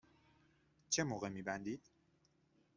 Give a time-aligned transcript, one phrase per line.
[0.89, 1.81] چه موقع می بندید؟